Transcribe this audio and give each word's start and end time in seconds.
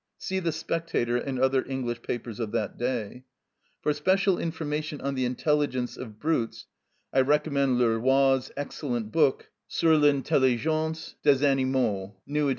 (See 0.17 0.39
the 0.39 0.51
Spectator 0.51 1.15
and 1.17 1.39
other 1.39 1.63
English 1.69 2.01
papers 2.01 2.39
of 2.39 2.51
that 2.53 2.75
day.) 2.75 3.23
For 3.83 3.93
special 3.93 4.39
information 4.39 4.99
on 4.99 5.13
the 5.13 5.25
intelligence 5.25 5.95
of 5.95 6.19
brutes 6.19 6.65
I 7.13 7.21
recommend 7.21 7.77
Leroy's 7.77 8.51
excellent 8.57 9.11
book, 9.11 9.51
"Sur 9.67 9.97
l'Intelligence 9.97 11.17
des 11.21 11.45
Animaux," 11.45 12.15
_nouv. 12.27 12.47
éd. 12.49 12.49